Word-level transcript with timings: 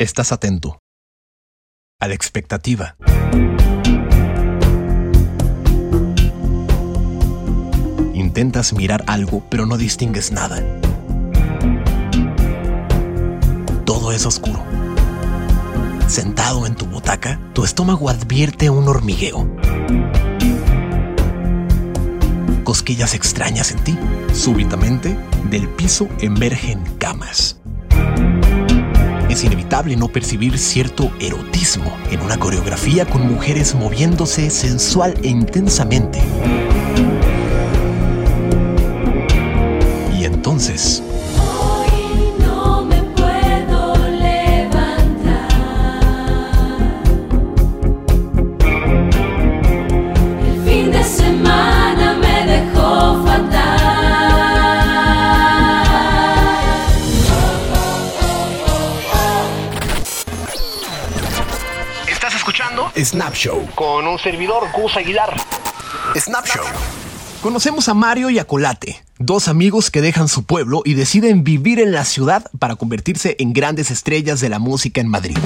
Estás 0.00 0.30
atento. 0.30 0.78
A 1.98 2.06
la 2.06 2.14
expectativa. 2.14 2.94
Intentas 8.14 8.72
mirar 8.74 9.02
algo, 9.08 9.42
pero 9.50 9.66
no 9.66 9.76
distingues 9.76 10.30
nada. 10.30 10.62
Todo 13.84 14.12
es 14.12 14.24
oscuro. 14.24 14.62
Sentado 16.06 16.64
en 16.68 16.76
tu 16.76 16.86
butaca, 16.86 17.40
tu 17.52 17.64
estómago 17.64 18.08
advierte 18.08 18.70
un 18.70 18.86
hormigueo. 18.86 19.50
Cosquillas 22.62 23.14
extrañas 23.14 23.72
en 23.72 23.82
ti. 23.82 23.98
Súbitamente, 24.32 25.18
del 25.50 25.68
piso 25.68 26.08
emergen 26.20 26.84
camas. 26.98 27.60
Es 29.28 29.44
inevitable 29.44 29.96
no 29.96 30.08
percibir 30.08 30.58
cierto 30.58 31.12
erotismo 31.20 31.92
en 32.10 32.20
una 32.22 32.38
coreografía 32.38 33.04
con 33.04 33.26
mujeres 33.26 33.74
moviéndose 33.74 34.48
sensual 34.50 35.14
e 35.22 35.28
intensamente. 35.28 36.18
Y 40.18 40.24
entonces, 40.24 41.02
escuchando 63.08 63.08
Snap 63.08 63.34
Show. 63.34 63.68
con 63.74 64.06
un 64.06 64.18
servidor 64.18 64.64
Gus 64.72 64.96
Aguilar. 64.96 65.34
Snap 66.16 66.46
Show. 66.46 66.64
Conocemos 67.40 67.88
a 67.88 67.94
Mario 67.94 68.30
y 68.30 68.38
a 68.38 68.44
Colate, 68.44 69.02
dos 69.18 69.48
amigos 69.48 69.90
que 69.90 70.00
dejan 70.00 70.28
su 70.28 70.44
pueblo 70.44 70.82
y 70.84 70.94
deciden 70.94 71.44
vivir 71.44 71.80
en 71.80 71.92
la 71.92 72.04
ciudad 72.04 72.50
para 72.58 72.76
convertirse 72.76 73.36
en 73.38 73.52
grandes 73.52 73.90
estrellas 73.90 74.40
de 74.40 74.48
la 74.48 74.58
música 74.58 75.00
en 75.00 75.08
Madrid. 75.08 75.38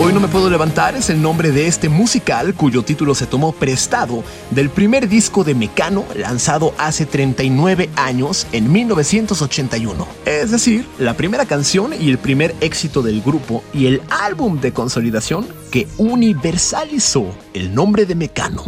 Hoy 0.00 0.12
no 0.12 0.20
me 0.20 0.28
puedo 0.28 0.48
levantar 0.48 0.94
es 0.94 1.10
el 1.10 1.20
nombre 1.20 1.50
de 1.50 1.66
este 1.66 1.88
musical 1.88 2.54
cuyo 2.54 2.84
título 2.84 3.16
se 3.16 3.26
tomó 3.26 3.50
prestado 3.50 4.22
del 4.52 4.70
primer 4.70 5.08
disco 5.08 5.42
de 5.42 5.56
Mecano 5.56 6.04
lanzado 6.14 6.72
hace 6.78 7.04
39 7.04 7.90
años 7.96 8.46
en 8.52 8.70
1981. 8.70 10.06
Es 10.24 10.52
decir, 10.52 10.86
la 11.00 11.14
primera 11.14 11.46
canción 11.46 11.92
y 11.98 12.10
el 12.10 12.18
primer 12.18 12.54
éxito 12.60 13.02
del 13.02 13.22
grupo 13.22 13.64
y 13.74 13.86
el 13.86 14.00
álbum 14.08 14.60
de 14.60 14.72
consolidación 14.72 15.48
que 15.72 15.88
universalizó 15.98 17.26
el 17.52 17.74
nombre 17.74 18.06
de 18.06 18.14
Mecano. 18.14 18.62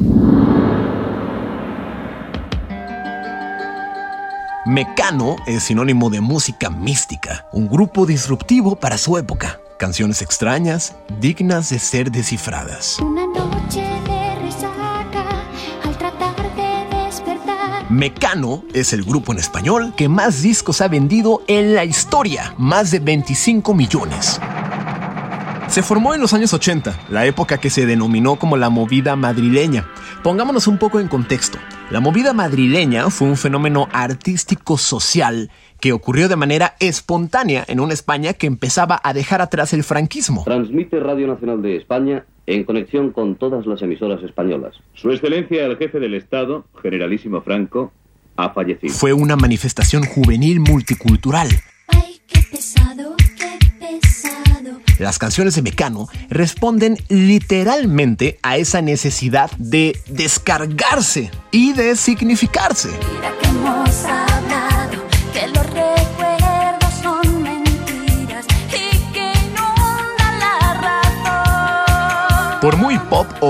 Mecano 4.66 5.36
es 5.46 5.62
sinónimo 5.62 6.10
de 6.10 6.20
música 6.20 6.70
mística, 6.70 7.46
un 7.52 7.68
grupo 7.68 8.04
disruptivo 8.04 8.74
para 8.74 8.98
su 8.98 9.16
época. 9.16 9.60
Canciones 9.80 10.20
extrañas, 10.20 10.94
dignas 11.20 11.70
de 11.70 11.78
ser 11.78 12.12
descifradas. 12.12 12.98
Una 13.00 13.24
noche 13.24 13.80
de 13.80 14.34
resaca 14.42 15.24
al 15.82 15.96
tratar 15.96 16.36
de 16.54 17.06
despertar. 17.06 17.90
Mecano 17.90 18.62
es 18.74 18.92
el 18.92 19.02
grupo 19.02 19.32
en 19.32 19.38
español 19.38 19.94
que 19.96 20.06
más 20.10 20.42
discos 20.42 20.82
ha 20.82 20.88
vendido 20.88 21.42
en 21.46 21.74
la 21.74 21.86
historia, 21.86 22.52
más 22.58 22.90
de 22.90 22.98
25 22.98 23.72
millones. 23.72 24.38
Se 25.68 25.82
formó 25.82 26.12
en 26.12 26.20
los 26.20 26.34
años 26.34 26.52
80, 26.52 27.06
la 27.08 27.24
época 27.24 27.56
que 27.56 27.70
se 27.70 27.86
denominó 27.86 28.36
como 28.36 28.58
la 28.58 28.68
movida 28.68 29.16
madrileña. 29.16 29.86
Pongámonos 30.22 30.66
un 30.66 30.76
poco 30.76 31.00
en 31.00 31.08
contexto. 31.08 31.58
La 31.90 31.98
movida 31.98 32.32
madrileña 32.32 33.10
fue 33.10 33.26
un 33.26 33.36
fenómeno 33.36 33.88
artístico-social 33.90 35.50
que 35.80 35.92
ocurrió 35.92 36.28
de 36.28 36.36
manera 36.36 36.76
espontánea 36.78 37.64
en 37.66 37.80
una 37.80 37.94
España 37.94 38.32
que 38.32 38.46
empezaba 38.46 39.00
a 39.02 39.12
dejar 39.12 39.42
atrás 39.42 39.72
el 39.72 39.82
franquismo. 39.82 40.44
Transmite 40.44 41.00
Radio 41.00 41.26
Nacional 41.26 41.62
de 41.62 41.76
España 41.76 42.24
en 42.46 42.62
conexión 42.62 43.10
con 43.10 43.34
todas 43.34 43.66
las 43.66 43.82
emisoras 43.82 44.22
españolas. 44.22 44.76
Su 44.94 45.10
Excelencia 45.10 45.66
el 45.66 45.76
Jefe 45.78 45.98
del 45.98 46.14
Estado, 46.14 46.64
Generalísimo 46.80 47.40
Franco, 47.42 47.92
ha 48.36 48.50
fallecido. 48.50 48.94
Fue 48.94 49.12
una 49.12 49.34
manifestación 49.34 50.04
juvenil 50.04 50.60
multicultural. 50.60 51.48
Las 55.00 55.18
canciones 55.18 55.54
de 55.54 55.62
Mecano 55.62 56.08
responden 56.28 56.98
literalmente 57.08 58.38
a 58.42 58.58
esa 58.58 58.82
necesidad 58.82 59.50
de 59.56 59.98
descargarse 60.08 61.30
y 61.50 61.72
de 61.72 61.96
significarse. 61.96 62.90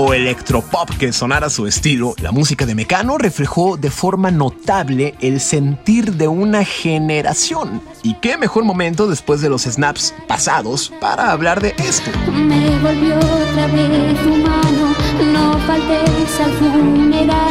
Electropop 0.09 0.89
que 0.97 1.13
sonara 1.13 1.49
su 1.49 1.67
estilo, 1.67 2.15
la 2.21 2.31
música 2.31 2.65
de 2.65 2.75
Mecano 2.75 3.17
reflejó 3.17 3.77
de 3.77 3.91
forma 3.91 4.31
notable 4.31 5.15
el 5.21 5.39
sentir 5.39 6.13
de 6.13 6.27
una 6.27 6.65
generación. 6.65 7.81
Y 8.01 8.15
qué 8.15 8.37
mejor 8.37 8.63
momento 8.63 9.07
después 9.07 9.41
de 9.41 9.49
los 9.49 9.63
snaps 9.63 10.13
pasados 10.27 10.91
para 10.99 11.31
hablar 11.31 11.61
de 11.61 11.75
esto. 11.77 12.09
Me 12.31 12.79
volvió 12.79 13.17
otra 13.17 13.67
vez 13.67 14.19
humano, 14.25 14.95
no 15.33 15.59
faltes 15.67 16.39
al 16.39 16.51
funeral. 16.53 17.50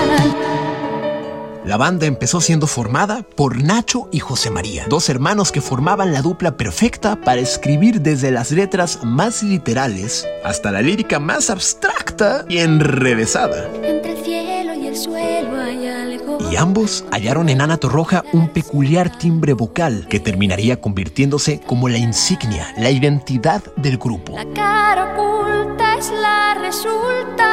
La 1.71 1.77
banda 1.77 2.07
empezó 2.07 2.41
siendo 2.41 2.67
formada 2.67 3.23
por 3.23 3.63
Nacho 3.63 4.09
y 4.11 4.19
José 4.19 4.51
María, 4.51 4.87
dos 4.89 5.09
hermanos 5.09 5.53
que 5.53 5.61
formaban 5.61 6.13
la 6.13 6.21
dupla 6.21 6.57
perfecta 6.57 7.15
para 7.15 7.41
escribir 7.41 8.01
desde 8.01 8.33
las 8.33 8.51
letras 8.51 9.05
más 9.05 9.45
literales 9.45 10.27
hasta 10.43 10.73
la 10.73 10.83
lírica 10.83 11.21
más 11.21 11.49
abstracta 11.49 12.45
y 12.49 12.59
enrevesada. 12.59 13.71
Entre 13.85 14.19
el 14.19 14.25
cielo 14.25 14.75
y 14.75 14.89
el 14.89 14.97
suelo 14.97 15.61
hay 15.61 15.87
algo. 15.87 16.39
Y 16.51 16.57
ambos 16.57 17.05
hallaron 17.13 17.49
en 17.49 17.61
Ana 17.61 17.77
Torroja 17.77 18.25
un 18.33 18.49
peculiar 18.49 19.17
timbre 19.17 19.53
vocal 19.53 20.09
que 20.11 20.19
terminaría 20.19 20.81
convirtiéndose 20.81 21.61
como 21.61 21.89
la 21.89 21.99
insignia, 21.99 22.75
la 22.79 22.91
identidad 22.91 23.63
del 23.77 23.97
grupo. 23.97 24.33
La 24.33 24.45
cara 24.55 25.15
oculta 25.15 25.97
es 25.97 26.11
la 26.21 26.55
resulta 26.55 27.50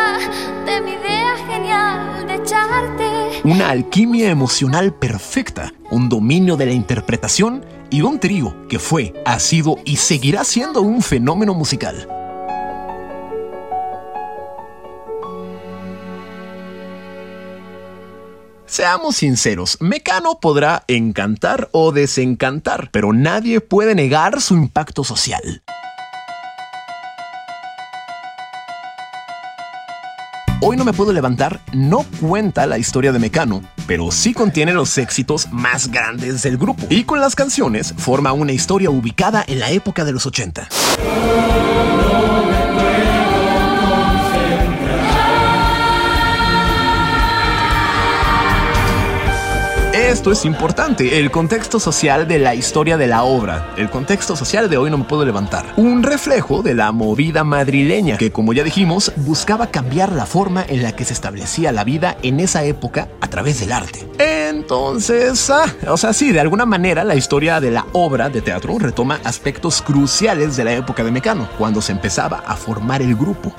Una 3.48 3.70
alquimia 3.70 4.30
emocional 4.30 4.94
perfecta, 4.94 5.74
un 5.90 6.10
dominio 6.10 6.58
de 6.58 6.66
la 6.66 6.74
interpretación 6.74 7.64
y 7.90 8.02
un 8.02 8.20
trío 8.20 8.68
que 8.68 8.78
fue, 8.78 9.14
ha 9.26 9.40
sido 9.40 9.78
y 9.86 9.96
seguirá 9.96 10.44
siendo 10.44 10.82
un 10.82 11.02
fenómeno 11.02 11.54
musical. 11.54 12.10
Seamos 18.66 19.16
sinceros, 19.16 19.78
Mecano 19.80 20.42
podrá 20.42 20.84
encantar 20.90 21.70
o 21.72 21.94
desencantar, 21.94 22.90
pero 22.92 23.14
nadie 23.14 23.62
puede 23.62 23.96
negar 23.96 24.42
su 24.42 24.56
impacto 24.56 25.06
social. 25.06 25.64
Hoy 30.60 30.76
no 30.76 30.84
me 30.84 30.92
puedo 30.92 31.14
levantar 31.14 31.60
no 31.72 32.04
cuenta 32.20 32.66
la 32.66 32.80
historia 32.80 33.12
de 33.12 33.20
Mecano, 33.20 33.62
pero 33.86 34.10
sí 34.10 34.34
contiene 34.34 34.74
los 34.74 34.98
éxitos 34.98 35.52
más 35.52 35.92
grandes 35.92 36.42
del 36.42 36.58
grupo. 36.58 36.84
Y 36.90 37.04
con 37.04 37.22
las 37.22 37.36
canciones 37.36 37.94
forma 37.96 38.34
una 38.34 38.54
historia 38.54 38.90
ubicada 38.90 39.46
en 39.48 39.60
la 39.60 39.70
época 39.70 40.04
de 40.04 40.14
los 40.14 40.26
80. 40.26 40.68
Esto 50.18 50.32
es 50.32 50.46
importante, 50.46 51.20
el 51.20 51.30
contexto 51.30 51.80
social 51.80 52.28
de 52.28 52.40
la 52.40 52.56
historia 52.56 52.98
de 52.98 53.06
la 53.06 53.22
obra, 53.22 53.76
el 53.78 53.92
contexto 53.92 54.36
social 54.36 54.68
de 54.68 54.76
hoy 54.76 54.90
no 54.90 54.98
me 54.98 55.04
puedo 55.04 55.24
levantar. 55.24 55.74
Un 55.78 56.02
reflejo 56.02 56.64
de 56.64 56.74
la 56.74 56.92
movida 56.92 57.44
madrileña, 57.44 58.18
que 58.18 58.32
como 58.32 58.52
ya 58.52 58.64
dijimos, 58.64 59.12
buscaba 59.18 59.68
cambiar 59.68 60.12
la 60.12 60.26
forma 60.26 60.66
en 60.68 60.82
la 60.82 60.96
que 60.96 61.06
se 61.06 61.14
establecía 61.14 61.72
la 61.72 61.84
vida 61.84 62.18
en 62.24 62.40
esa 62.40 62.64
época 62.64 63.10
a 63.22 63.28
través 63.30 63.60
del 63.60 63.72
arte. 63.72 64.08
Entonces, 64.18 65.52
ah, 65.52 65.72
o 65.88 65.98
sea, 65.98 66.14
sí, 66.14 66.32
de 66.32 66.40
alguna 66.40 66.66
manera 66.66 67.04
la 67.04 67.14
historia 67.14 67.62
de 67.62 67.70
la 67.70 67.86
obra 67.94 68.28
de 68.30 68.42
teatro 68.42 68.80
retoma 68.80 69.20
aspectos 69.24 69.84
cruciales 69.84 70.58
de 70.58 70.64
la 70.64 70.74
época 70.74 71.04
de 71.04 71.12
Mecano, 71.12 71.48
cuando 71.60 71.80
se 71.80 71.92
empezaba 71.92 72.44
a 72.48 72.56
formar 72.56 73.04
el 73.04 73.16
grupo. 73.16 73.54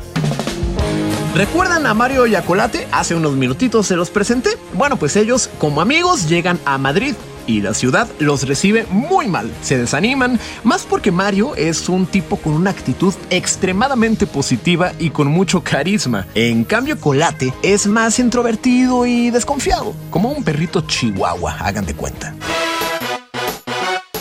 ¿Recuerdan 1.35 1.87
a 1.87 1.95
Mario 1.95 2.27
y 2.27 2.35
a 2.35 2.43
Colate? 2.43 2.89
Hace 2.91 3.15
unos 3.15 3.35
minutitos 3.35 3.87
se 3.87 3.97
los 3.97 4.11
presenté. 4.11 4.51
Bueno, 4.73 4.97
pues 4.97 5.15
ellos, 5.15 5.51
como 5.59 5.81
amigos, 5.81 6.29
llegan 6.29 6.59
a 6.65 6.79
Madrid 6.79 7.15
y 7.47 7.61
la 7.61 7.75
ciudad 7.75 8.09
los 8.19 8.47
recibe 8.47 8.87
muy 8.91 9.29
mal. 9.29 9.51
Se 9.63 9.79
desaniman, 9.79 10.41
más 10.65 10.83
porque 10.83 11.13
Mario 11.13 11.55
es 11.55 11.89
un 11.89 12.07
tipo 12.07 12.37
con 12.37 12.55
una 12.55 12.71
actitud 12.71 13.15
extremadamente 13.31 14.27
positiva 14.27 14.93
y 14.99 15.11
con 15.11 15.29
mucho 15.29 15.63
carisma. 15.63 16.27
En 16.35 16.65
cambio, 16.65 16.99
Colate 16.99 17.53
es 17.63 17.87
más 17.87 18.19
introvertido 18.19 19.07
y 19.07 19.31
desconfiado, 19.31 19.95
como 20.11 20.31
un 20.31 20.43
perrito 20.43 20.81
chihuahua, 20.81 21.57
hagan 21.61 21.87
de 21.87 21.95
cuenta. 21.95 22.35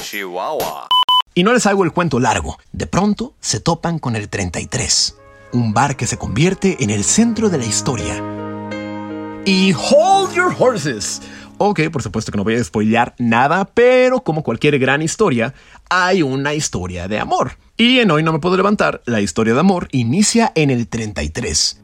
Chihuahua. 0.02 0.88
Y 1.34 1.44
no 1.44 1.54
les 1.54 1.66
hago 1.66 1.84
el 1.84 1.92
cuento 1.92 2.20
largo. 2.20 2.58
De 2.72 2.88
pronto 2.88 3.34
se 3.40 3.60
topan 3.60 4.00
con 4.00 4.16
el 4.16 4.30
33, 4.30 5.16
un 5.52 5.74
bar 5.74 5.96
que 5.96 6.08
se 6.08 6.18
convierte 6.18 6.78
en 6.84 6.90
el 6.90 7.04
centro 7.04 7.50
de 7.50 7.58
la 7.58 7.66
historia. 7.66 8.16
Y 9.46 9.74
hold 9.74 10.34
your 10.34 10.54
horses. 10.58 11.22
Ok, 11.58 11.82
por 11.92 12.04
supuesto 12.04 12.32
que 12.32 12.38
no 12.38 12.44
voy 12.44 12.56
a 12.56 12.64
spoilear 12.64 13.16
nada, 13.18 13.66
pero 13.66 14.22
como 14.22 14.44
cualquier 14.44 14.78
gran 14.78 15.02
historia, 15.02 15.54
hay 15.90 16.22
una 16.22 16.54
historia 16.54 17.08
de 17.08 17.20
amor. 17.20 17.58
Y 17.78 18.00
en 18.00 18.12
Hoy 18.12 18.24
No 18.24 18.34
Me 18.34 18.40
Puedo 18.40 18.58
Levantar, 18.58 19.02
la 19.06 19.22
historia 19.22 19.54
de 19.54 19.60
amor 19.60 19.88
inicia 19.92 20.52
en 20.56 20.70
el 20.70 20.88
33. 20.88 21.82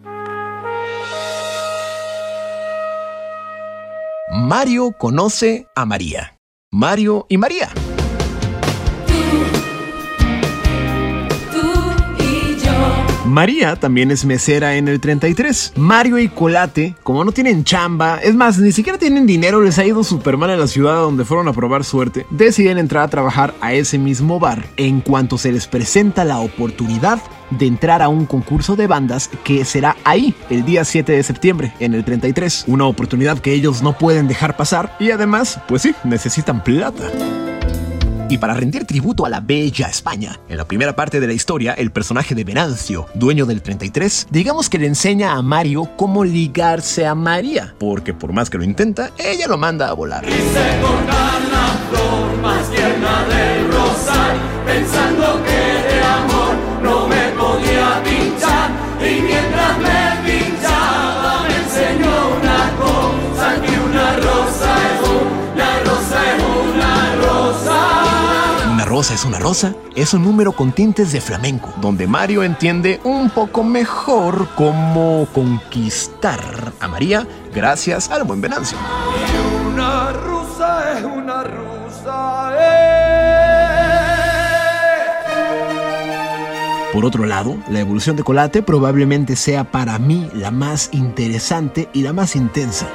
Mario 4.31 4.95
conoce 4.97 5.67
a 5.75 5.85
María. 5.85 6.37
Mario 6.71 7.25
y 7.29 7.37
María. 7.37 7.69
María 13.33 13.75
también 13.75 14.11
es 14.11 14.25
mesera 14.25 14.75
en 14.75 14.87
el 14.87 14.99
33. 14.99 15.73
Mario 15.75 16.19
y 16.19 16.27
Colate, 16.27 16.95
como 17.01 17.25
no 17.25 17.31
tienen 17.31 17.63
chamba, 17.63 18.19
es 18.19 18.35
más, 18.35 18.59
ni 18.59 18.71
siquiera 18.71 18.99
tienen 18.99 19.25
dinero, 19.25 19.59
les 19.59 19.79
ha 19.79 19.85
ido 19.85 20.03
súper 20.03 20.37
mal 20.37 20.51
en 20.51 20.59
la 20.59 20.67
ciudad 20.67 20.97
donde 20.97 21.25
fueron 21.25 21.47
a 21.47 21.53
probar 21.53 21.83
suerte, 21.83 22.27
deciden 22.29 22.77
entrar 22.77 23.01
a 23.01 23.07
trabajar 23.07 23.55
a 23.59 23.73
ese 23.73 23.97
mismo 23.97 24.39
bar 24.39 24.67
en 24.77 25.01
cuanto 25.01 25.39
se 25.39 25.51
les 25.51 25.65
presenta 25.65 26.23
la 26.23 26.41
oportunidad 26.41 27.19
de 27.49 27.65
entrar 27.65 28.03
a 28.03 28.07
un 28.07 28.27
concurso 28.27 28.75
de 28.75 28.85
bandas 28.85 29.31
que 29.43 29.65
será 29.65 29.97
ahí 30.03 30.35
el 30.51 30.63
día 30.63 30.85
7 30.85 31.11
de 31.11 31.23
septiembre 31.23 31.73
en 31.79 31.95
el 31.95 32.05
33. 32.05 32.65
Una 32.67 32.85
oportunidad 32.85 33.39
que 33.39 33.53
ellos 33.53 33.81
no 33.81 33.97
pueden 33.97 34.27
dejar 34.27 34.55
pasar 34.57 34.95
y 34.99 35.09
además, 35.09 35.59
pues 35.67 35.81
sí, 35.81 35.95
necesitan 36.03 36.63
plata. 36.63 37.09
Y 38.29 38.37
para 38.37 38.53
rendir 38.53 38.85
tributo 38.85 39.25
a 39.25 39.29
la 39.29 39.39
bella 39.39 39.87
España, 39.87 40.39
en 40.49 40.57
la 40.57 40.65
primera 40.65 40.95
parte 40.95 41.19
de 41.19 41.27
la 41.27 41.33
historia, 41.33 41.73
el 41.73 41.91
personaje 41.91 42.35
de 42.35 42.43
Venancio, 42.43 43.07
dueño 43.13 43.45
del 43.45 43.61
33, 43.61 44.27
digamos 44.31 44.69
que 44.69 44.79
le 44.79 44.87
enseña 44.87 45.33
a 45.33 45.41
Mario 45.41 45.89
cómo 45.97 46.23
ligarse 46.23 47.05
a 47.05 47.15
María, 47.15 47.75
porque 47.79 48.13
por 48.13 48.33
más 48.33 48.49
que 48.49 48.57
lo 48.57 48.63
intenta, 48.63 49.11
ella 49.17 49.47
lo 49.47 49.57
manda 49.57 49.89
a 49.89 49.93
volar. 49.93 50.25
Una 50.25 51.33
rosa 68.93 69.15
es 69.15 69.25
una 69.25 69.39
rosa 69.39 69.73
es 69.95 70.13
un 70.13 70.21
número 70.21 70.51
con 70.51 70.71
tintes 70.71 71.11
de 71.11 71.19
flamenco, 71.19 71.73
donde 71.81 72.05
Mario 72.05 72.43
entiende 72.43 73.01
un 73.03 73.31
poco 73.31 73.63
mejor 73.63 74.47
cómo 74.53 75.27
conquistar 75.33 76.71
a 76.79 76.87
María 76.87 77.27
gracias 77.55 78.11
al 78.11 78.23
buen 78.23 78.39
Venancio. 78.39 78.77
Una 79.67 80.11
rusa 80.11 80.99
es 80.99 81.03
una 81.05 81.43
rusa. 81.43 82.51
Por 86.93 87.03
otro 87.03 87.25
lado, 87.25 87.57
la 87.69 87.79
evolución 87.79 88.15
de 88.15 88.23
Colate 88.23 88.61
probablemente 88.61 89.35
sea 89.35 89.63
para 89.63 89.97
mí 89.97 90.29
la 90.35 90.51
más 90.51 90.89
interesante 90.91 91.89
y 91.93 92.03
la 92.03 92.13
más 92.13 92.35
intensa. 92.35 92.87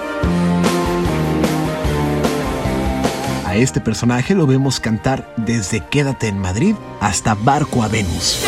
Este 3.59 3.81
personaje 3.81 4.37
lo 4.37 4.47
vemos 4.47 4.79
cantar 4.79 5.35
desde 5.37 5.81
Quédate 5.81 6.29
en 6.29 6.39
Madrid 6.39 6.77
hasta 7.01 7.35
Barco 7.35 7.83
a 7.83 7.89
Venus. 7.89 8.45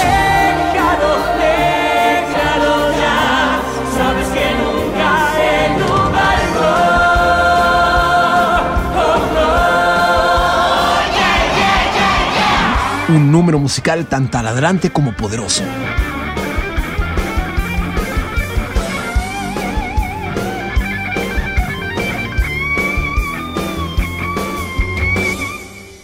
Un 13.09 13.33
número 13.33 13.59
musical 13.59 14.07
tan 14.07 14.31
taladrante 14.31 14.93
como 14.93 15.17
poderoso. 15.17 15.65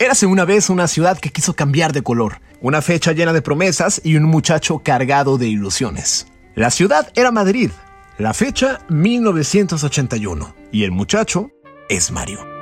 Érase 0.07 0.27
una 0.27 0.45
vez 0.45 0.71
una 0.71 0.87
ciudad 0.87 1.19
que 1.19 1.33
quiso 1.33 1.55
cambiar 1.55 1.93
de 1.93 2.05
color, 2.05 2.41
una 2.61 2.81
fecha 2.81 3.11
llena 3.11 3.33
de 3.33 3.43
promesas 3.43 4.01
y 4.05 4.15
un 4.15 4.23
muchacho 4.23 4.79
cargado 4.79 5.37
de 5.37 5.49
ilusiones. 5.49 6.29
La 6.55 6.71
ciudad 6.71 7.11
era 7.17 7.33
Madrid, 7.33 7.73
la 8.17 8.33
fecha 8.33 8.83
1981 8.89 10.55
y 10.71 10.85
el 10.85 10.93
muchacho 10.93 11.51
es 11.89 12.13
Mario. 12.13 12.56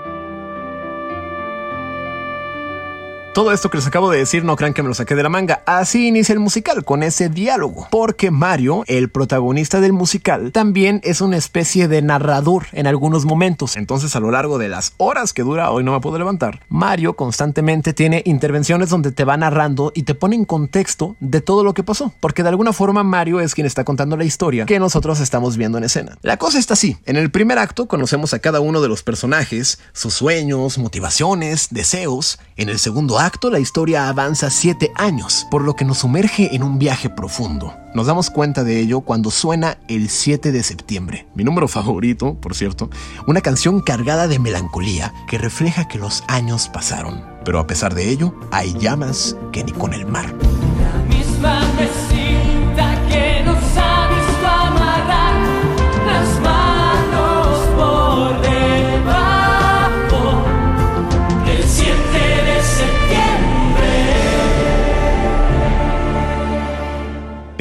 Todo 3.34 3.50
esto 3.50 3.68
que 3.68 3.78
les 3.78 3.86
acabo 3.88 4.12
de 4.12 4.18
decir 4.18 4.44
no 4.44 4.54
crean 4.54 4.74
que 4.74 4.84
me 4.84 4.88
lo 4.88 4.94
saqué 4.94 5.16
de 5.16 5.24
la 5.24 5.28
manga. 5.28 5.64
Así 5.66 6.06
inicia 6.06 6.34
el 6.34 6.38
musical, 6.38 6.84
con 6.84 7.02
ese 7.02 7.28
diálogo. 7.28 7.88
Porque 7.90 8.30
Mario, 8.30 8.84
el 8.86 9.08
protagonista 9.08 9.80
del 9.80 9.92
musical, 9.92 10.52
también 10.52 11.00
es 11.02 11.20
una 11.20 11.36
especie 11.36 11.88
de 11.88 12.00
narrador 12.00 12.66
en 12.70 12.86
algunos 12.86 13.24
momentos. 13.24 13.76
Entonces 13.76 14.14
a 14.14 14.20
lo 14.20 14.30
largo 14.30 14.56
de 14.58 14.68
las 14.68 14.92
horas 14.98 15.32
que 15.32 15.42
dura 15.42 15.72
Hoy 15.72 15.82
no 15.82 15.90
me 15.90 16.00
puedo 16.00 16.16
levantar, 16.16 16.60
Mario 16.68 17.16
constantemente 17.16 17.92
tiene 17.92 18.22
intervenciones 18.24 18.88
donde 18.88 19.10
te 19.10 19.24
va 19.24 19.36
narrando 19.36 19.90
y 19.96 20.04
te 20.04 20.14
pone 20.14 20.36
en 20.36 20.44
contexto 20.44 21.16
de 21.18 21.40
todo 21.40 21.64
lo 21.64 21.74
que 21.74 21.82
pasó. 21.82 22.14
Porque 22.20 22.44
de 22.44 22.50
alguna 22.50 22.72
forma 22.72 23.02
Mario 23.02 23.40
es 23.40 23.56
quien 23.56 23.66
está 23.66 23.82
contando 23.82 24.16
la 24.16 24.24
historia 24.24 24.64
que 24.64 24.78
nosotros 24.78 25.18
estamos 25.18 25.56
viendo 25.56 25.76
en 25.78 25.82
escena. 25.82 26.18
La 26.22 26.36
cosa 26.36 26.60
está 26.60 26.74
así. 26.74 26.98
En 27.04 27.16
el 27.16 27.32
primer 27.32 27.58
acto 27.58 27.88
conocemos 27.88 28.32
a 28.32 28.38
cada 28.38 28.60
uno 28.60 28.80
de 28.80 28.86
los 28.86 29.02
personajes, 29.02 29.80
sus 29.92 30.14
sueños, 30.14 30.78
motivaciones, 30.78 31.66
deseos. 31.72 32.38
En 32.56 32.68
el 32.68 32.78
segundo 32.78 33.18
acto 33.18 33.23
la 33.50 33.58
historia 33.58 34.08
avanza 34.08 34.50
siete 34.50 34.92
años, 34.96 35.46
por 35.50 35.62
lo 35.62 35.74
que 35.74 35.84
nos 35.84 35.98
sumerge 35.98 36.54
en 36.54 36.62
un 36.62 36.78
viaje 36.78 37.08
profundo. 37.08 37.74
Nos 37.94 38.06
damos 38.06 38.28
cuenta 38.28 38.64
de 38.64 38.80
ello 38.80 39.00
cuando 39.00 39.30
suena 39.30 39.78
el 39.88 40.10
7 40.10 40.52
de 40.52 40.62
septiembre, 40.62 41.26
mi 41.34 41.42
número 41.42 41.66
favorito, 41.66 42.34
por 42.34 42.54
cierto, 42.54 42.90
una 43.26 43.40
canción 43.40 43.80
cargada 43.80 44.28
de 44.28 44.38
melancolía 44.38 45.12
que 45.26 45.38
refleja 45.38 45.88
que 45.88 45.98
los 45.98 46.22
años 46.28 46.68
pasaron. 46.68 47.24
Pero 47.44 47.58
a 47.58 47.66
pesar 47.66 47.94
de 47.94 48.10
ello, 48.10 48.34
hay 48.50 48.74
llamas 48.78 49.36
que 49.52 49.64
ni 49.64 49.72
con 49.72 49.94
el 49.94 50.06
mar. 50.06 50.34
Misma 51.08 51.60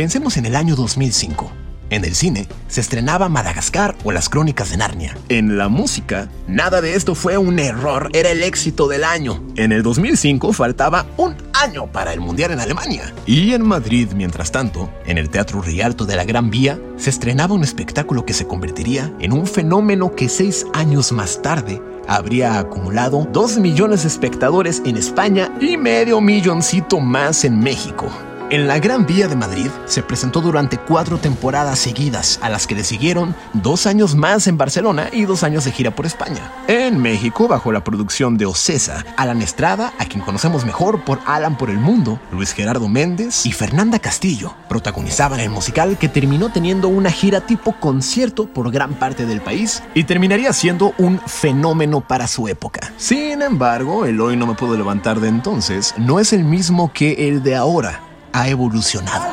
Pensemos 0.04 0.36
en 0.36 0.46
el 0.46 0.58
año 0.58 0.76
2005. 0.76 1.50
En 1.90 2.04
el 2.04 2.14
cine 2.14 2.50
se 2.68 2.82
estrenaba 2.82 3.30
Madagascar 3.30 3.96
o 4.04 4.12
las 4.12 4.28
Crónicas 4.28 4.70
de 4.70 4.76
Narnia. 4.76 5.16
En 5.30 5.58
la 5.58 5.70
música, 5.70 6.28
nada 6.46 6.82
de 6.82 6.96
esto 6.96 7.16
fue 7.16 7.38
un 7.38 7.58
error, 7.58 8.10
era 8.12 8.30
el 8.32 8.44
éxito 8.44 8.90
del 8.90 9.06
año. 9.06 9.42
En 9.56 9.72
el 9.72 9.82
2005 9.82 10.52
faltaba 10.52 11.06
un 11.16 11.38
año 11.54 11.88
para 11.88 12.12
el 12.12 12.20
Mundial 12.20 12.52
en 12.52 12.60
Alemania. 12.60 13.14
Y 13.26 13.54
en 13.54 13.62
Madrid, 13.62 14.10
mientras 14.14 14.52
tanto, 14.52 14.90
en 15.06 15.18
el 15.18 15.30
Teatro 15.30 15.62
Rialto 15.62 16.04
de 16.04 16.18
la 16.18 16.26
Gran 16.26 16.50
Vía, 16.50 16.78
se 16.98 17.10
estrenaba 17.10 17.56
un 17.56 17.64
espectáculo 17.64 18.26
que 18.26 18.34
se 18.34 18.46
convertiría 18.46 19.10
en 19.22 19.32
un 19.32 19.48
fenómeno 19.48 20.18
que 20.18 20.28
seis 20.28 20.66
años 20.74 21.14
más 21.14 21.42
tarde 21.42 21.82
habría 22.10 22.60
acumulado 22.60 23.26
2 23.32 23.60
millones 23.60 24.02
de 24.02 24.10
espectadores 24.10 24.82
en 24.86 24.98
España 24.98 25.50
y 25.62 25.78
medio 25.78 26.20
milloncito 26.20 27.00
más 27.00 27.46
en 27.46 27.58
México. 27.62 28.12
En 28.54 28.68
la 28.68 28.78
Gran 28.78 29.08
Vía 29.08 29.28
de 29.28 29.36
Madrid 29.36 29.72
se 29.86 30.04
presentó 30.04 30.40
durante 30.40 30.78
cuatro 30.78 31.18
temporadas 31.18 31.80
seguidas, 31.80 32.38
a 32.44 32.50
las 32.50 32.68
que 32.68 32.76
le 32.76 32.84
siguieron 32.84 33.34
dos 33.54 33.88
años 33.88 34.14
más 34.14 34.46
en 34.46 34.60
Barcelona 34.60 35.10
y 35.12 35.24
dos 35.24 35.42
años 35.42 35.66
de 35.66 35.72
gira 35.72 35.90
por 35.90 36.06
España. 36.06 36.52
En 36.68 37.02
México, 37.02 37.48
bajo 37.48 37.72
la 37.72 37.84
producción 37.84 38.38
de 38.38 38.46
Ocesa, 38.46 39.04
Alan 39.18 39.42
Estrada, 39.42 39.92
a 39.98 40.06
quien 40.06 40.24
conocemos 40.24 40.66
mejor 40.66 41.04
por 41.04 41.20
Alan 41.26 41.58
por 41.58 41.72
el 41.72 41.80
Mundo, 41.80 42.20
Luis 42.32 42.54
Gerardo 42.54 42.88
Méndez 42.88 43.44
y 43.48 43.54
Fernanda 43.54 43.98
Castillo 43.98 44.54
protagonizaban 44.70 45.40
el 45.40 45.50
musical 45.50 45.98
que 45.98 46.08
terminó 46.08 46.52
teniendo 46.52 46.90
una 46.90 47.10
gira 47.10 47.42
tipo 47.42 47.72
concierto 47.80 48.46
por 48.46 48.70
gran 48.70 48.94
parte 48.94 49.26
del 49.26 49.42
país 49.42 49.82
y 49.96 50.04
terminaría 50.04 50.54
siendo 50.54 50.94
un 51.00 51.20
fenómeno 51.22 52.02
para 52.02 52.28
su 52.28 52.48
época. 52.48 52.94
Sin 52.98 53.42
embargo, 53.42 54.06
el 54.06 54.22
hoy 54.22 54.38
no 54.38 54.46
me 54.46 54.54
puedo 54.54 54.78
levantar 54.78 55.20
de 55.20 55.30
entonces 55.30 55.96
no 55.98 56.20
es 56.20 56.34
el 56.34 56.44
mismo 56.44 56.94
que 56.94 57.30
el 57.30 57.42
de 57.42 57.56
ahora 57.56 58.13
ha 58.34 58.50
evolucionado. 58.50 59.26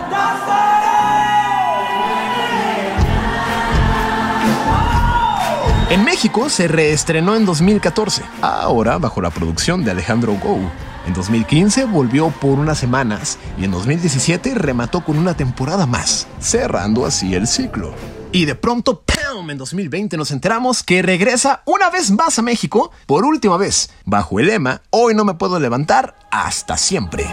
En 5.91 6.05
México 6.05 6.49
se 6.49 6.69
reestrenó 6.69 7.35
en 7.35 7.45
2014, 7.45 8.23
ahora 8.43 8.99
bajo 8.99 9.21
la 9.21 9.31
producción 9.31 9.85
de 9.85 9.91
Alejandro 9.91 10.35
Gou. 10.35 10.61
En 11.07 11.15
2015 11.15 11.87
volvió 11.87 12.29
por 12.31 12.61
unas 12.61 12.79
semanas 12.79 13.39
y 13.59 13.65
en 13.65 13.73
2017 13.73 14.55
remató 14.55 15.03
con 15.03 15.19
una 15.19 15.35
temporada 15.35 15.87
más, 15.87 16.29
cerrando 16.39 17.07
así 17.07 17.35
el 17.35 17.49
ciclo. 17.49 17.93
Y 18.31 18.45
de 18.45 18.55
pronto, 18.55 19.03
¡pum! 19.03 19.51
en 19.51 19.59
2020 19.59 20.17
nos 20.17 20.31
enteramos 20.31 20.85
que 20.85 21.03
regresa 21.03 21.63
una 21.65 21.91
vez 21.91 22.13
más 22.13 22.39
a 22.39 22.43
México, 22.43 22.93
por 23.07 23.25
última 23.25 23.57
vez, 23.57 23.91
bajo 24.05 24.39
el 24.39 24.47
lema 24.47 24.83
Hoy 24.91 25.15
no 25.15 25.25
me 25.25 25.35
puedo 25.35 25.59
levantar 25.59 26.15
hasta 26.31 26.77
siempre. 26.77 27.27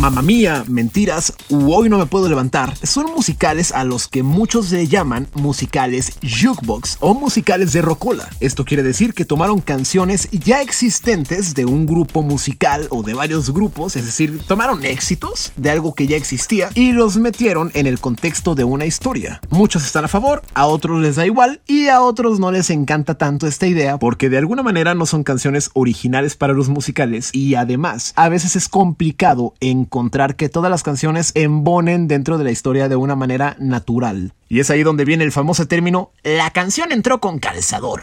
Mamma 0.00 0.22
Mía, 0.22 0.64
Mentiras 0.66 1.34
u 1.50 1.74
Hoy 1.74 1.90
no 1.90 1.98
me 1.98 2.06
puedo 2.06 2.26
levantar 2.26 2.74
son 2.86 3.12
musicales 3.14 3.70
a 3.70 3.84
los 3.84 4.08
que 4.08 4.22
muchos 4.22 4.70
le 4.70 4.88
llaman 4.88 5.28
musicales 5.34 6.12
jukebox 6.22 6.96
o 7.00 7.12
musicales 7.12 7.74
de 7.74 7.82
rocola. 7.82 8.26
Esto 8.40 8.64
quiere 8.64 8.82
decir 8.82 9.12
que 9.12 9.26
tomaron 9.26 9.60
canciones 9.60 10.30
ya 10.30 10.62
existentes 10.62 11.54
de 11.54 11.66
un 11.66 11.84
grupo 11.84 12.22
musical 12.22 12.86
o 12.88 13.02
de 13.02 13.12
varios 13.12 13.52
grupos, 13.52 13.94
es 13.94 14.06
decir, 14.06 14.40
tomaron 14.48 14.86
éxitos 14.86 15.52
de 15.56 15.68
algo 15.68 15.94
que 15.94 16.06
ya 16.06 16.16
existía 16.16 16.70
y 16.74 16.92
los 16.92 17.18
metieron 17.18 17.70
en 17.74 17.86
el 17.86 18.00
contexto 18.00 18.54
de 18.54 18.64
una 18.64 18.86
historia. 18.86 19.42
Muchos 19.50 19.84
están 19.84 20.06
a 20.06 20.08
favor, 20.08 20.42
a 20.54 20.64
otros 20.64 21.02
les 21.02 21.16
da 21.16 21.26
igual 21.26 21.60
y 21.66 21.88
a 21.88 22.00
otros 22.00 22.40
no 22.40 22.50
les 22.50 22.70
encanta 22.70 23.18
tanto 23.18 23.46
esta 23.46 23.66
idea 23.66 23.98
porque 23.98 24.30
de 24.30 24.38
alguna 24.38 24.62
manera 24.62 24.94
no 24.94 25.04
son 25.04 25.24
canciones 25.24 25.68
originales 25.74 26.36
para 26.36 26.54
los 26.54 26.70
musicales 26.70 27.28
y 27.34 27.54
además 27.54 28.14
a 28.16 28.30
veces 28.30 28.56
es 28.56 28.66
complicado 28.66 29.52
encontrar 29.90 30.36
que 30.36 30.48
todas 30.48 30.70
las 30.70 30.84
canciones 30.84 31.32
embonen 31.34 32.06
dentro 32.06 32.38
de 32.38 32.44
la 32.44 32.52
historia 32.52 32.88
de 32.88 32.94
una 32.94 33.16
manera 33.16 33.56
natural. 33.58 34.34
Y 34.48 34.60
es 34.60 34.70
ahí 34.70 34.84
donde 34.84 35.04
viene 35.04 35.24
el 35.24 35.32
famoso 35.32 35.66
término 35.66 36.12
la 36.22 36.50
canción 36.50 36.92
entró 36.92 37.20
con 37.20 37.40
calzador. 37.40 38.02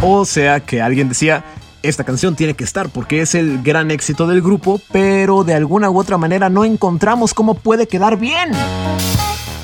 O 0.00 0.24
sea 0.24 0.60
que 0.60 0.80
alguien 0.80 1.10
decía, 1.10 1.44
esta 1.82 2.04
canción 2.04 2.34
tiene 2.34 2.54
que 2.54 2.64
estar 2.64 2.88
porque 2.88 3.20
es 3.20 3.34
el 3.34 3.62
gran 3.62 3.90
éxito 3.90 4.26
del 4.26 4.40
grupo, 4.40 4.80
pero 4.90 5.44
de 5.44 5.52
alguna 5.52 5.90
u 5.90 5.98
otra 5.98 6.16
manera 6.16 6.48
no 6.48 6.64
encontramos 6.64 7.34
cómo 7.34 7.56
puede 7.56 7.86
quedar 7.86 8.16
bien. 8.16 8.50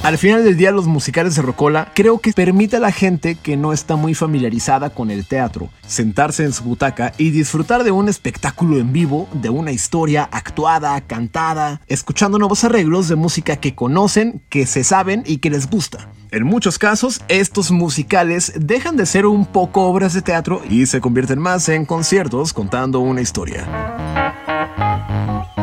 Al 0.07 0.19
final 0.19 0.45
del 0.45 0.57
día, 0.57 0.71
los 0.71 0.87
musicales 0.87 1.35
de 1.35 1.43
Rocola 1.43 1.91
creo 1.93 2.21
que 2.21 2.33
permite 2.33 2.77
a 2.77 2.79
la 2.79 2.93
gente 2.93 3.35
que 3.35 3.57
no 3.57 3.73
está 3.73 3.97
muy 3.97 4.15
familiarizada 4.15 4.91
con 4.91 5.11
el 5.11 5.27
teatro 5.27 5.69
sentarse 5.85 6.45
en 6.45 6.53
su 6.53 6.63
butaca 6.63 7.13
y 7.19 7.31
disfrutar 7.31 7.83
de 7.83 7.91
un 7.91 8.09
espectáculo 8.09 8.79
en 8.79 8.93
vivo, 8.93 9.29
de 9.33 9.51
una 9.51 9.73
historia 9.73 10.29
actuada, 10.31 11.01
cantada, 11.01 11.81
escuchando 11.89 12.39
nuevos 12.39 12.63
arreglos 12.63 13.09
de 13.09 13.17
música 13.17 13.57
que 13.57 13.75
conocen, 13.75 14.43
que 14.49 14.65
se 14.67 14.85
saben 14.85 15.25
y 15.27 15.39
que 15.39 15.51
les 15.51 15.69
gusta. 15.69 16.09
En 16.31 16.45
muchos 16.45 16.79
casos, 16.79 17.21
estos 17.27 17.73
musicales 17.73 18.53
dejan 18.55 18.97
de 18.97 19.07
ser 19.07 19.27
un 19.27 19.45
poco 19.45 19.89
obras 19.89 20.15
de 20.15 20.23
teatro 20.23 20.63
y 20.71 20.87
se 20.87 21.01
convierten 21.01 21.41
más 21.41 21.69
en 21.69 21.85
conciertos 21.85 22.53
contando 22.53 23.01
una 23.01 23.23
historia. 23.23 23.96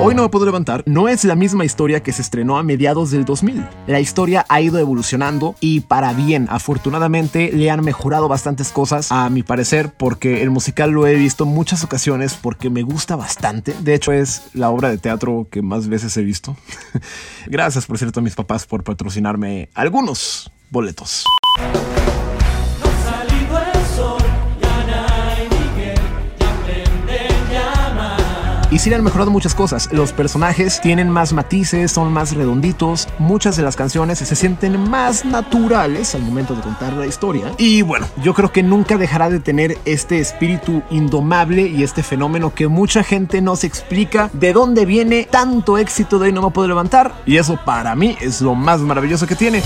Hoy 0.06 0.16
no 0.16 0.24
me 0.24 0.28
puedo 0.28 0.44
levantar 0.44 0.84
no 0.86 1.08
es 1.08 1.24
la 1.24 1.34
misma 1.34 1.64
historia 1.64 2.04
que 2.04 2.12
se 2.12 2.22
estrenó 2.22 2.58
a 2.58 2.64
mediados 2.64 3.10
del 3.10 3.24
2000. 3.24 3.66
La 3.88 4.02
historia 4.02 4.46
ha 4.50 4.60
ido 4.60 4.78
evolucionando 4.78 5.56
y 5.62 5.80
para 5.80 6.12
bien, 6.12 6.48
afortunadamente 6.50 7.54
le 7.54 7.72
han 7.72 7.86
mejorado 7.86 8.28
bastantes 8.28 8.74
cosas 8.74 9.14
a 9.14 9.30
mi 9.30 9.44
parecer 9.44 9.94
porque 9.98 10.44
el 10.44 10.50
musical 10.50 10.92
lo 10.92 11.08
he 11.08 11.16
visto 11.16 11.46
muchas 11.46 11.86
ocasiones 11.86 12.34
porque 12.34 12.70
me 12.70 12.82
gusta 12.82 13.16
bastante. 13.16 13.74
De 13.80 13.94
hecho 13.94 14.12
es 14.12 14.42
la 14.54 14.72
obra 14.72 14.90
de 14.90 14.98
teatro 14.98 15.48
que 15.50 15.62
más 15.62 15.88
veces 15.88 16.18
he 16.18 16.24
visto. 16.24 16.58
Gracias 17.48 17.86
por 17.86 17.98
cierto 17.98 18.20
a 18.20 18.24
mis 18.24 18.36
papás 18.36 18.66
por 18.66 18.84
patrocinarme 18.84 19.70
algunos 19.74 20.52
boletos. 20.70 21.24
Y 28.74 28.80
sí 28.80 28.90
le 28.90 28.96
han 28.96 29.04
mejorado 29.04 29.30
muchas 29.30 29.54
cosas. 29.54 29.88
Los 29.92 30.14
personajes 30.14 30.82
tienen 30.82 31.08
más 31.08 31.32
matices, 31.32 31.92
son 31.92 32.12
más 32.12 32.34
redonditos. 32.36 33.08
Muchas 33.20 33.56
de 33.56 33.62
las 33.62 33.76
canciones 33.76 34.18
se 34.18 34.36
sienten 34.36 34.90
más 34.90 35.26
naturales 35.26 36.16
al 36.16 36.24
momento 36.24 36.56
de 36.56 36.64
contar 36.64 36.94
la 36.94 37.06
historia. 37.06 37.52
Y 37.60 37.84
bueno, 37.84 38.08
yo 38.24 38.34
creo 38.34 38.52
que 38.52 38.64
nunca 38.64 38.98
dejará 38.98 39.30
de 39.30 39.40
tener 39.40 39.78
este 39.86 40.18
espíritu 40.18 40.82
indomable 40.90 41.68
y 41.68 41.84
este 41.84 42.02
fenómeno 42.02 42.56
que 42.56 42.68
mucha 42.68 43.04
gente 43.04 43.42
no 43.42 43.56
se 43.56 43.68
explica 43.68 44.32
de 44.34 44.54
dónde 44.54 44.88
viene 44.88 45.28
tanto 45.30 45.78
éxito 45.78 46.18
de 46.18 46.26
hoy 46.26 46.34
no 46.34 46.42
me 46.42 46.50
puedo 46.50 46.68
levantar. 46.68 47.14
Y 47.28 47.38
eso 47.38 47.60
para 47.64 47.94
mí 47.94 48.18
es 48.22 48.42
lo 48.42 48.56
más 48.56 48.80
maravilloso 48.80 49.28
que 49.28 49.36
tiene. 49.36 49.62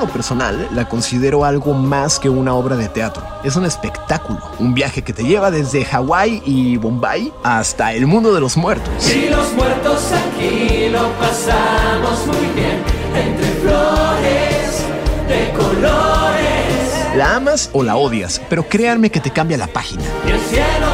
Lo 0.00 0.08
personal 0.08 0.68
la 0.72 0.88
considero 0.88 1.44
algo 1.44 1.74
más 1.74 2.18
que 2.18 2.30
una 2.30 2.54
obra 2.54 2.76
de 2.76 2.88
teatro. 2.88 3.22
Es 3.44 3.56
un 3.56 3.66
espectáculo, 3.66 4.40
un 4.58 4.72
viaje 4.72 5.02
que 5.02 5.12
te 5.12 5.22
lleva 5.22 5.50
desde 5.50 5.84
Hawái 5.84 6.42
y 6.46 6.78
Bombay 6.78 7.32
hasta 7.42 7.92
el 7.92 8.06
mundo 8.06 8.32
de 8.32 8.40
los 8.40 8.56
muertos. 8.56 8.88
Y 9.14 9.28
los 9.28 9.52
muertos 9.52 10.10
aquí 10.12 10.88
lo 10.88 11.12
pasamos 11.18 12.26
muy 12.26 12.46
bien, 12.54 12.82
entre 13.14 13.46
flores 13.60 14.84
de 15.28 15.52
colores. 15.52 17.16
La 17.16 17.36
amas 17.36 17.68
o 17.74 17.82
la 17.82 17.96
odias, 17.96 18.40
pero 18.48 18.66
créanme 18.66 19.10
que 19.10 19.20
te 19.20 19.30
cambia 19.30 19.58
la 19.58 19.66
página. 19.66 20.02
Y 20.26 20.30
el 20.30 20.40
cielo 20.40 20.86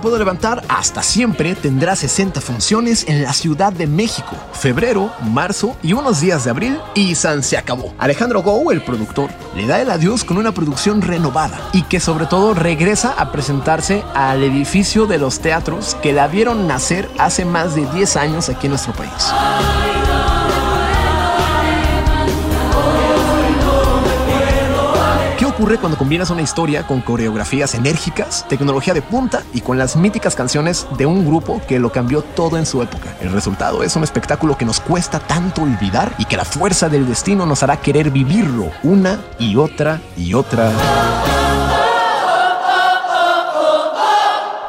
Puedo 0.00 0.18
levantar, 0.18 0.62
hasta 0.68 1.02
siempre 1.02 1.54
tendrá 1.54 1.94
60 1.94 2.40
funciones 2.40 3.04
en 3.06 3.22
la 3.22 3.34
Ciudad 3.34 3.70
de 3.70 3.86
México. 3.86 4.34
Febrero, 4.52 5.12
marzo 5.22 5.76
y 5.82 5.92
unos 5.92 6.22
días 6.22 6.44
de 6.44 6.50
abril 6.50 6.78
y 6.94 7.14
San 7.14 7.42
se 7.42 7.58
acabó. 7.58 7.92
Alejandro 7.98 8.42
Gou, 8.42 8.70
el 8.70 8.82
productor, 8.82 9.30
le 9.54 9.66
da 9.66 9.80
el 9.80 9.90
adiós 9.90 10.24
con 10.24 10.38
una 10.38 10.52
producción 10.52 11.02
renovada 11.02 11.60
y 11.74 11.82
que 11.82 12.00
sobre 12.00 12.24
todo 12.24 12.54
regresa 12.54 13.12
a 13.18 13.30
presentarse 13.30 14.02
al 14.14 14.42
edificio 14.42 15.06
de 15.06 15.18
los 15.18 15.40
teatros 15.40 15.96
que 16.02 16.14
la 16.14 16.28
vieron 16.28 16.66
nacer 16.66 17.06
hace 17.18 17.44
más 17.44 17.74
de 17.74 17.84
10 17.92 18.16
años 18.16 18.48
aquí 18.48 18.68
en 18.68 18.70
nuestro 18.70 18.94
país. 18.94 19.30
Ocurre 25.60 25.76
cuando 25.76 25.98
combinas 25.98 26.30
una 26.30 26.40
historia 26.40 26.86
con 26.86 27.02
coreografías 27.02 27.74
enérgicas, 27.74 28.48
tecnología 28.48 28.94
de 28.94 29.02
punta 29.02 29.42
y 29.52 29.60
con 29.60 29.76
las 29.76 29.94
míticas 29.94 30.34
canciones 30.34 30.86
de 30.96 31.04
un 31.04 31.26
grupo 31.26 31.60
que 31.68 31.78
lo 31.78 31.92
cambió 31.92 32.22
todo 32.22 32.56
en 32.56 32.64
su 32.64 32.80
época? 32.80 33.14
El 33.20 33.30
resultado 33.30 33.82
es 33.82 33.94
un 33.94 34.02
espectáculo 34.02 34.56
que 34.56 34.64
nos 34.64 34.80
cuesta 34.80 35.18
tanto 35.18 35.60
olvidar 35.60 36.14
y 36.16 36.24
que 36.24 36.38
la 36.38 36.46
fuerza 36.46 36.88
del 36.88 37.06
destino 37.06 37.44
nos 37.44 37.62
hará 37.62 37.76
querer 37.76 38.10
vivirlo 38.10 38.70
una 38.82 39.20
y 39.38 39.56
otra 39.56 40.00
y 40.16 40.32
otra 40.32 40.72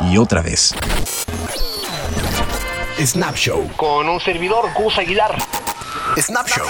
y 0.01 0.17
otra 0.17 0.41
vez. 0.41 0.73
Snap 2.99 3.35
Show. 3.35 3.69
Con 3.77 4.09
un 4.09 4.19
servidor, 4.19 4.65
Gus 4.75 4.97
Aguilar. 4.97 5.37
Snap 6.17 6.49
Show. 6.49 6.67